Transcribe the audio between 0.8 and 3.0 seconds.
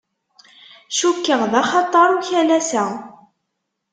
Cukkeɣ d axatar ukalas-a.